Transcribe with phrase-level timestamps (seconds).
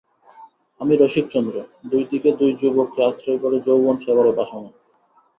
[0.81, 1.57] আমি রসিকচন্দ্র–
[1.91, 4.65] দুই দিকে দুই যুবককে আশ্রয় করে যৌবনসাগরে ভাসমান।